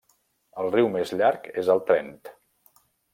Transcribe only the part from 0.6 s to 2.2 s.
El riu més llarg és el Trent.